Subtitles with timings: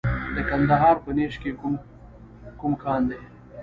[0.35, 1.51] د کندهار په نیش کې
[2.59, 3.19] کوم کان دی؟